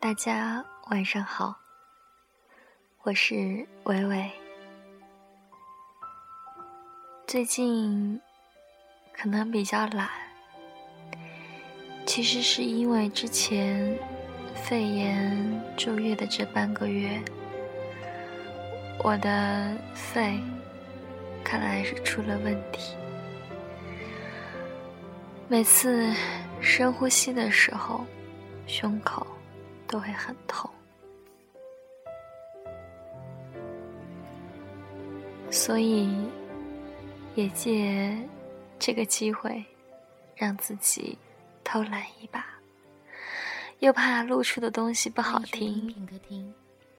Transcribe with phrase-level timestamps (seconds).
[0.00, 1.56] 大家晚上好，
[3.02, 4.30] 我是伟伟。
[7.26, 8.20] 最近
[9.12, 10.08] 可能比较懒，
[12.06, 13.98] 其实是因为之前
[14.54, 17.20] 肺炎住院的这半个月，
[19.02, 20.38] 我的肺
[21.42, 22.94] 看来是出了问题。
[25.48, 26.14] 每次
[26.60, 28.06] 深呼吸的时候，
[28.68, 29.26] 胸口
[29.88, 30.70] 都会很痛，
[35.50, 36.08] 所以
[37.34, 38.16] 也借
[38.78, 39.64] 这个机会，
[40.36, 41.18] 让自己
[41.64, 42.44] 偷懒一把，
[43.78, 45.92] 又怕露出的东西不好听，